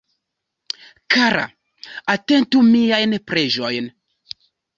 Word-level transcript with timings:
Kara, 1.15 1.43
atentu 2.15 2.65
miajn 2.71 3.15
preĝojn. 3.29 3.93